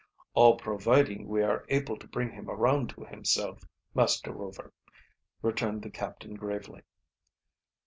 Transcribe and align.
"All 0.33 0.57
providing 0.57 1.27
we 1.27 1.43
are 1.43 1.63
able 1.69 1.95
to 1.97 2.07
bring 2.07 2.31
him 2.31 2.49
around 2.49 2.89
to 2.95 3.01
himself, 3.05 3.63
Master 3.93 4.31
Rover," 4.33 4.73
returned 5.43 5.83
the 5.83 5.91
captain 5.91 6.33
gravely. 6.33 6.81